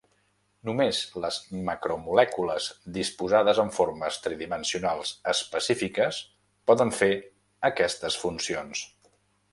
[0.67, 1.35] Només les
[1.67, 6.23] macromolècules disposades en formes tridimensionals específiques
[6.73, 7.13] poden fer
[7.71, 8.87] aquestes funcions.